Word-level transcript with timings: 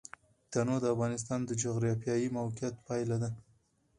تنوع 0.51 0.79
د 0.81 0.85
افغانستان 0.95 1.39
د 1.45 1.51
جغرافیایي 1.61 2.27
موقیعت 2.37 2.75
پایله 2.87 3.17
ده. 3.21 3.29